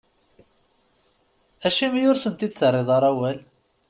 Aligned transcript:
Acimi 1.67 2.01
ur 2.09 2.15
asent-d-terriḍ 2.17 2.89
ara 2.97 3.07
awal? 3.13 3.37